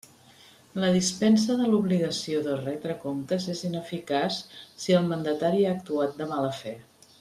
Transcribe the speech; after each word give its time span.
La 0.83 0.87
dispensa 0.95 1.57
de 1.59 1.67
l'obligació 1.73 2.41
de 2.49 2.57
retre 2.63 2.97
comptes 3.05 3.47
és 3.55 3.63
ineficaç 3.71 4.43
si 4.85 4.99
el 5.03 5.09
mandatari 5.15 5.67
ha 5.69 5.79
actuat 5.79 6.23
de 6.23 6.33
mala 6.37 6.57
fe. 6.65 6.79